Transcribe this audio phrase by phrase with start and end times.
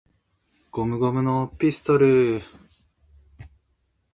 [0.71, 2.41] ゴムゴムのピストル!!!